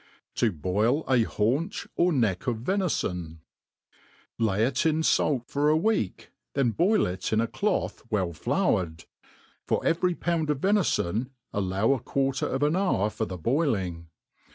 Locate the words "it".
4.65-4.83, 7.13-7.31